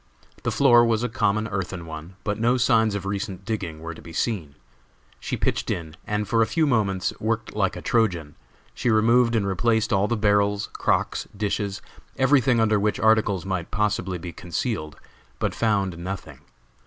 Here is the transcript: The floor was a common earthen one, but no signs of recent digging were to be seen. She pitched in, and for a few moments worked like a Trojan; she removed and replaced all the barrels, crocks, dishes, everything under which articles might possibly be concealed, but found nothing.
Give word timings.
The 0.41 0.51
floor 0.51 0.83
was 0.83 1.03
a 1.03 1.09
common 1.09 1.47
earthen 1.47 1.85
one, 1.85 2.15
but 2.23 2.39
no 2.39 2.57
signs 2.57 2.95
of 2.95 3.05
recent 3.05 3.45
digging 3.45 3.81
were 3.81 3.93
to 3.93 4.01
be 4.01 4.13
seen. 4.13 4.55
She 5.19 5.37
pitched 5.37 5.69
in, 5.69 5.95
and 6.07 6.27
for 6.27 6.41
a 6.41 6.47
few 6.47 6.65
moments 6.65 7.13
worked 7.19 7.55
like 7.55 7.75
a 7.75 7.83
Trojan; 7.83 8.33
she 8.73 8.89
removed 8.89 9.35
and 9.35 9.45
replaced 9.45 9.93
all 9.93 10.07
the 10.07 10.17
barrels, 10.17 10.69
crocks, 10.73 11.27
dishes, 11.37 11.83
everything 12.17 12.59
under 12.59 12.79
which 12.79 12.99
articles 12.99 13.45
might 13.45 13.69
possibly 13.69 14.17
be 14.17 14.33
concealed, 14.33 14.99
but 15.37 15.53
found 15.53 15.95
nothing. 15.99 16.39